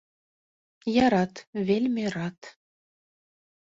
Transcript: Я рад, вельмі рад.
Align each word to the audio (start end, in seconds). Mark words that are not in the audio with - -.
Я 0.95 1.05
рад, 1.15 1.43
вельмі 1.67 2.03
рад. 2.17 2.39